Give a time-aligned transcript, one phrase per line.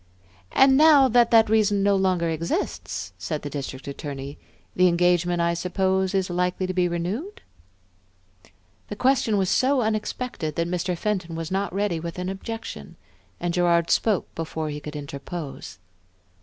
[0.51, 4.39] "And now that that reason no longer exists," said the District Attorney,
[4.75, 7.43] "the engagement, I suppose, is likely to be renewed?"
[8.87, 10.97] The question was so unexpected that Mr.
[10.97, 12.95] Fenton was not ready with an objection,
[13.39, 15.77] and Gerard spoke before he could interpose.